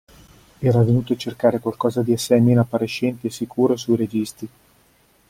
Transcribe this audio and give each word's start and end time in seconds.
Era 0.61 0.81
venuto 0.81 1.13
a 1.13 1.15
cercare 1.15 1.59
qualcosa 1.59 2.01
di 2.01 2.11
assai 2.11 2.41
meno 2.41 2.61
appariscente 2.61 3.27
e 3.27 3.29
sicuro 3.29 3.77
sui 3.77 3.97
registri. 3.97 4.49